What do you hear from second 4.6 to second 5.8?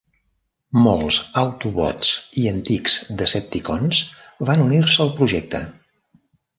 unir-se al projecte.